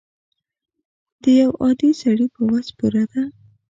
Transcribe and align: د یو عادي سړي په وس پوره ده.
د 1.21 1.23
یو 1.41 1.51
عادي 1.61 1.91
سړي 2.01 2.27
په 2.35 2.41
وس 2.49 2.67
پوره 2.77 3.03
ده. 3.11 3.23